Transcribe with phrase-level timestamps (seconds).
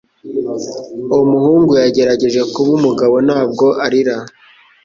[1.23, 4.17] Umuhungu yagerageje kuba umugabo ntabwo arira.